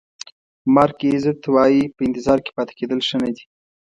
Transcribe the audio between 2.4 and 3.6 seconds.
کې پاتې کېدل ښه نه دي.